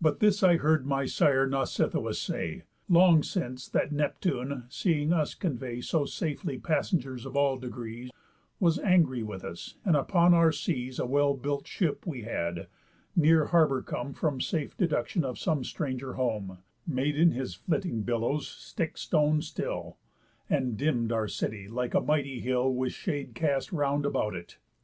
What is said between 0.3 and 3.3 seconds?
I heard my sire Nausithous say. Long